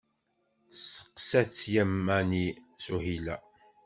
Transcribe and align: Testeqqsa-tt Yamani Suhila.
Testeqqsa-tt 0.69 1.59
Yamani 1.73 2.45
Suhila. 2.83 3.35